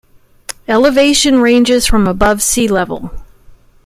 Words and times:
Elevation 0.67 1.41
ranges 1.41 1.85
from 1.85 2.07
above 2.07 2.41
sea 2.41 2.67
level. 2.67 3.11